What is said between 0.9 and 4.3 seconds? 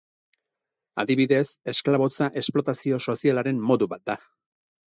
Adibidez, esklabotza esplotazio sozialaren modu bat da.